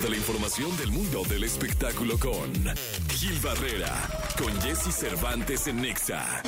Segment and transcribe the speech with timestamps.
[0.00, 2.50] de la información del mundo del espectáculo con
[3.10, 3.92] Gil Barrera,
[4.36, 6.42] con Jesse Cervantes en Nexa.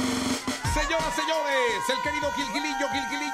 [0.74, 3.25] Señoras, señores, el querido Gilgilillo, Gilgilillo, Gilgilillo,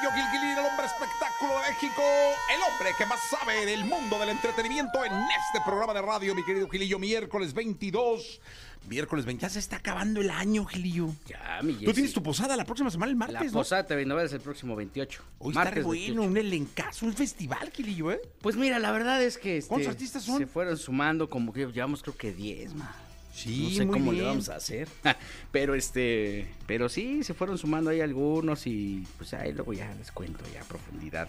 [2.62, 6.44] el hombre que más sabe del mundo del entretenimiento en este programa de radio, mi
[6.44, 8.40] querido Gilillo, miércoles 22.
[8.88, 11.08] Miércoles 20, ya se está acabando el año, Gilillo.
[11.26, 13.60] Ya, mi Tú tienes tu posada la próxima semana, el La martes, ¿no?
[13.60, 15.22] posada TV Novela es el próximo 28.
[15.38, 16.22] Hoy está martes bueno, 28.
[16.30, 18.20] un elencazo, un festival, Gilillo, ¿eh?
[18.40, 19.58] Pues mira, la verdad es que...
[19.58, 20.38] este, ¿Cuántos artistas son?
[20.38, 22.90] Se fueron sumando como que llevamos creo que 10, man.
[23.32, 24.24] Sí, no sé muy cómo bien.
[24.24, 24.88] le vamos a hacer.
[25.52, 30.12] pero este, pero sí, se fueron sumando ahí algunos y pues ahí luego ya les
[30.12, 31.28] cuento ya a profundidad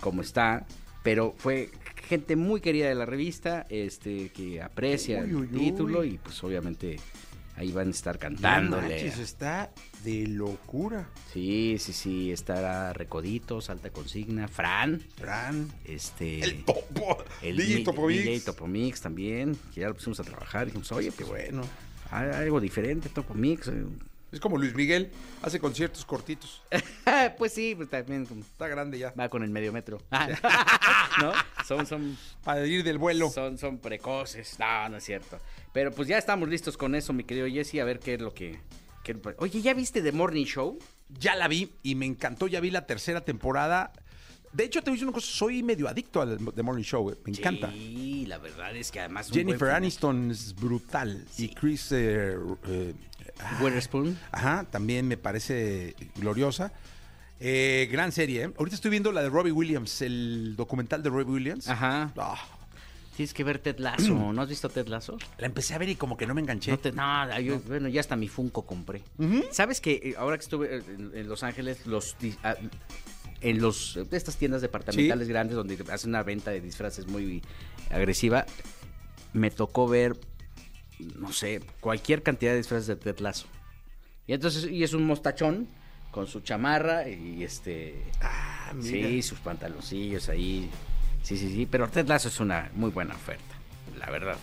[0.00, 0.66] cómo está.
[1.02, 1.70] Pero fue
[2.08, 6.14] gente muy querida de la revista, este, que aprecia Uy, uy, el título uy.
[6.14, 6.98] y pues obviamente
[7.56, 8.82] ahí van a estar cantándole.
[8.88, 9.70] manches, está
[10.04, 11.08] de locura.
[11.32, 16.40] Sí, sí, sí, estará Recoditos, Alta Consigna, Fran, Fran, este...
[16.40, 18.24] el topo, el DJ mi- Topomix.
[18.24, 20.66] DJ Topomix también, que ya lo pusimos a trabajar.
[20.66, 21.62] Dijimos, oye, Qué pues bueno.
[22.10, 23.68] algo diferente, Topomix.
[23.68, 23.84] eh.
[24.30, 25.10] Es como Luis Miguel,
[25.42, 26.62] hace conciertos cortitos.
[27.38, 29.12] pues sí, pues también como Está grande ya.
[29.18, 30.02] va con el medio metro.
[31.20, 31.32] ¿No?
[31.66, 33.30] Son, son, Para ir del vuelo.
[33.30, 34.58] son, son precoces.
[34.58, 35.38] No, no es cierto.
[35.72, 38.34] Pero pues ya estamos listos con eso, mi querido Jesse, a ver qué es lo
[38.34, 38.58] que...
[39.04, 40.78] qué- Oye, ¿ya viste The Morning Show?
[41.08, 43.92] Ya la vi y me encantó, ya vi la tercera temporada.
[44.52, 47.14] De hecho, te voy a decir una cosa, soy medio adicto al The Morning Show,
[47.24, 47.70] me encanta.
[47.70, 49.30] Sí, la verdad es que además...
[49.30, 49.70] Jennifer.
[49.70, 52.34] Aniston es brutal y Chris eh,
[52.66, 52.94] eh,
[53.60, 54.18] Witherspoon.
[54.32, 56.72] ajá, también me parece gloriosa.
[57.40, 58.52] Eh, gran serie, ¿eh?
[58.58, 61.68] Ahorita estoy viendo la de Robbie Williams, el documental de Robbie Williams.
[61.68, 62.12] Ajá.
[62.16, 62.36] Ah,
[63.16, 64.14] Tienes que ver Ted Lasso.
[64.32, 65.18] ¿No has visto Ted Lasso?
[65.38, 66.70] la empecé a ver y como que no me enganché.
[66.72, 69.02] No, te- no, yo- bueno, ya hasta mi Funko compré.
[69.52, 72.54] ¿Sabes que eh, ahora que estuve en, Los Ángeles, los ah,
[73.40, 77.42] en los estas tiendas departamentales grandes donde hacen una venta de disfraces muy
[77.90, 78.46] agresiva,
[79.32, 80.18] me tocó ver,
[81.16, 83.46] no sé, cualquier cantidad de disfraces de Ted Lasso.
[84.26, 85.68] Y entonces, y es un mostachón
[86.10, 88.02] con su chamarra y este...
[88.20, 89.08] Ah, mira.
[89.08, 90.68] Sí, sus pantaloncillos ahí.
[91.22, 91.66] Sí, sí, sí.
[91.70, 93.54] Pero Ted Lasso es una muy buena oferta,
[93.98, 94.36] la verdad.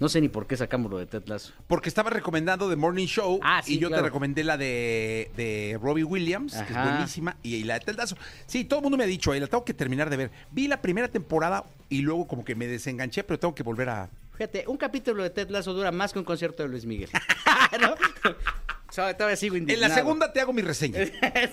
[0.00, 1.52] No sé ni por qué sacamos lo de Ted Lasso.
[1.66, 4.02] Porque estaba recomendando The Morning Show Ah, sí, y yo claro.
[4.02, 8.16] te recomendé la de, de Robbie Williams, que es buenísima, y la de Ted Lasso.
[8.46, 10.30] Sí, todo el mundo me ha dicho, la tengo que terminar de ver.
[10.50, 14.08] Vi la primera temporada y luego como que me desenganché, pero tengo que volver a...
[14.32, 17.10] Fíjate, un capítulo de Ted Lasso dura más que un concierto de Luis Miguel.
[17.80, 17.94] ¿No?
[18.94, 19.88] Todavía sigo En indignado.
[19.88, 20.98] la segunda te hago mi reseña.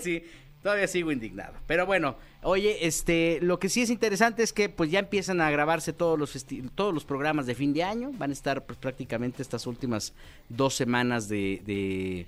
[0.00, 0.24] sí,
[0.68, 1.54] todavía sigo indignado.
[1.66, 5.50] Pero bueno, oye, este, lo que sí es interesante es que pues ya empiezan a
[5.50, 8.10] grabarse todos los todos los programas de fin de año.
[8.12, 10.12] Van a estar pues, prácticamente estas últimas
[10.50, 12.26] dos semanas de, de,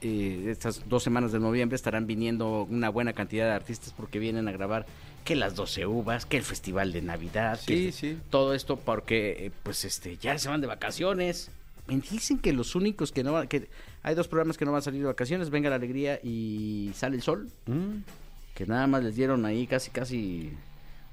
[0.00, 4.46] eh, estas dos semanas de noviembre estarán viniendo una buena cantidad de artistas porque vienen
[4.46, 4.86] a grabar
[5.24, 8.18] que las 12 uvas, que el festival de Navidad, que Sí, sí.
[8.30, 11.50] todo esto porque eh, pues este ya se van de vacaciones.
[11.88, 13.68] Me dicen que los únicos que no van, que
[14.02, 17.16] hay dos programas que no van a salir de vacaciones, Venga la Alegría y Sale
[17.16, 17.98] el Sol, Mm.
[18.54, 20.52] que nada más les dieron ahí casi casi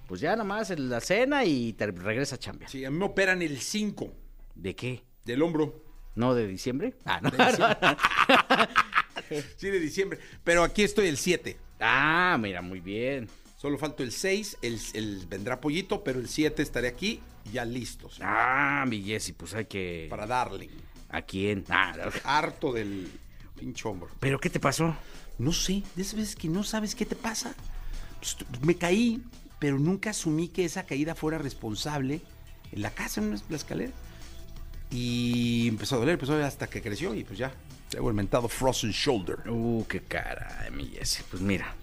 [0.07, 2.69] pues ya nada más en la cena y te regresa a chambear.
[2.71, 4.11] Sí, a mí me operan el 5
[4.55, 5.03] ¿De qué?
[5.25, 5.83] del hombro.
[6.15, 6.95] ¿No de diciembre?
[7.05, 7.29] Ah, no.
[7.29, 7.77] De diciembre.
[9.57, 10.19] Sí, de diciembre.
[10.43, 11.55] Pero aquí estoy el 7.
[11.81, 13.27] ah, mira, muy bien.
[13.59, 17.19] Solo falto el 6, el, el vendrá pollito, pero el 7 estaré aquí
[17.51, 20.69] ya listos Ah, mi Jessy, pues hay que para darle.
[21.09, 21.65] ¿A quién?
[21.67, 22.09] Ah, no.
[22.23, 23.11] Harto del
[23.57, 24.09] pinche hombro.
[24.21, 24.95] ¿Pero qué te pasó?
[25.39, 27.53] No sé, de esas veces que no sabes qué te pasa.
[28.19, 29.21] Pues, me caí,
[29.59, 32.21] pero nunca asumí que esa caída fuera responsable
[32.71, 33.91] en la casa, en la escalera.
[34.89, 37.51] Y empezó a doler, empezó a doler hasta que creció y pues ya.
[37.89, 39.49] Tengo el mentado frozen shoulder.
[39.49, 41.23] Uh, qué cara, mi Jessy.
[41.29, 41.75] Pues mira,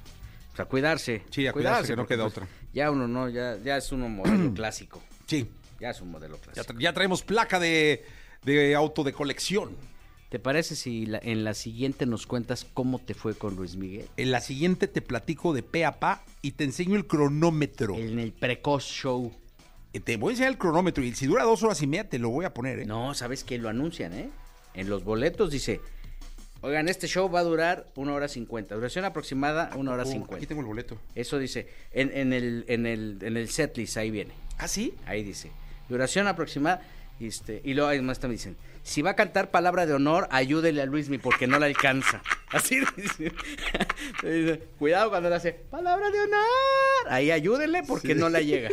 [0.57, 1.23] pues a cuidarse.
[1.31, 2.49] Sí, a cuidarse, que no queda pues, otra.
[2.73, 5.03] Ya uno no, ya, ya es uno modelo clásico.
[5.27, 5.49] Sí,
[5.81, 6.75] Ya es un modelo ya, clásico.
[6.75, 8.05] tra- ya traemos placa de,
[8.45, 9.77] de auto de colección.
[10.29, 14.07] ¿Te parece si la- en la siguiente nos cuentas cómo te fue con Luis Miguel?
[14.17, 17.95] En la siguiente te platico de pe a pa y te enseño el cronómetro.
[17.97, 19.33] En el Precoz Show.
[19.93, 22.19] Eh, Te voy a enseñar el cronómetro y si dura dos horas y media te
[22.19, 22.87] lo voy a poner, ¿eh?
[22.87, 23.57] No, ¿sabes qué?
[23.59, 24.29] Lo anuncian, ¿eh?
[24.75, 25.81] En los boletos dice,
[26.63, 28.75] oigan, este show va a durar una hora cincuenta.
[28.75, 30.37] Duración aproximada, una hora Oh, cincuenta.
[30.37, 30.99] aquí tengo el boleto.
[31.15, 34.33] Eso dice, en, en el, en, el, en el setlist, ahí viene.
[34.59, 34.95] ¿Ah, sí?
[35.07, 35.51] Ahí dice,
[35.89, 36.83] duración aproximada,
[37.21, 40.87] este, y luego además también dicen, si va a cantar palabra de honor, ayúdele a
[40.87, 42.23] Luismi porque no la alcanza.
[42.53, 43.33] Así dice.
[44.23, 46.45] Dice, Cuidado cuando le hace palabra de honor.
[47.09, 48.69] Ahí ayúdenle porque no la llega.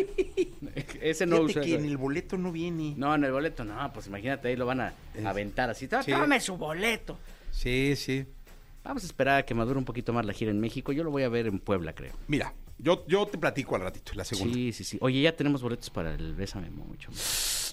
[1.02, 1.62] Ese no usa.
[1.64, 2.94] que en el boleto no viene.
[2.96, 4.94] No, en el boleto no, pues imagínate, ahí lo van a
[5.26, 5.88] aventar así.
[5.88, 6.12] "Tó- Sí.
[6.12, 7.18] Tómame su boleto.
[7.54, 8.26] Sí, sí.
[8.84, 10.92] Vamos a esperar a que madure un poquito más la gira en México.
[10.92, 12.14] Yo lo voy a ver en Puebla, creo.
[12.28, 14.54] Mira, Yo, yo te platico al ratito, la segunda.
[14.54, 14.98] Sí, sí, sí.
[15.00, 17.10] Oye, ya tenemos boletos para el Bésame Mucho.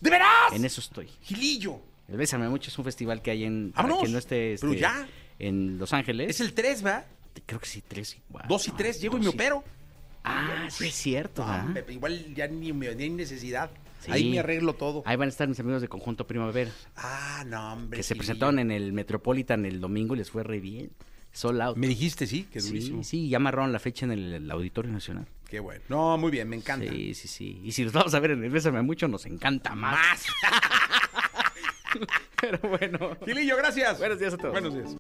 [0.01, 0.53] ¡De veras!
[0.53, 1.09] En eso estoy.
[1.23, 1.81] Gilillo.
[2.07, 3.73] El Bésame Mucho es un festival que hay en...
[3.73, 4.03] para ¡Vámonos!
[4.03, 4.57] quien no esté...
[4.61, 5.09] Pero este, ya.
[5.39, 6.31] En Los Ángeles.
[6.31, 7.05] Es el 3, ¿va?
[7.47, 8.19] Creo que sí, tres.
[8.29, 9.65] Wow, 2 y no, 3, llego y dos me opero.
[10.23, 11.45] Ah, sí es cierto.
[11.45, 11.75] No, ¿ah?
[11.89, 13.71] igual ya ni, me- ni necesidad.
[14.01, 14.11] Sí.
[14.13, 15.03] Ahí me arreglo todo.
[15.07, 17.97] Ahí van a estar mis amigos de Conjunto Primavera, Ah, no, hombre.
[17.99, 20.91] que se presentaron en el Metropolitan el domingo y les fue re bien.
[21.33, 21.77] Sold out.
[21.77, 23.05] Me dijiste, sí, que sí, durísimo.
[23.05, 25.27] sí, ya amarraron la fecha en el, el Auditorio Nacional.
[25.49, 25.83] Qué bueno.
[25.89, 26.91] No, muy bien, me encanta.
[26.91, 27.61] Sí, sí, sí.
[27.63, 30.27] Y si los vamos a ver en el Bésame Mucho, nos encanta más.
[32.41, 33.17] Pero bueno.
[33.27, 33.99] Gilillo, gracias.
[33.99, 34.53] Buenos días a todos.
[34.53, 34.97] Buenos días.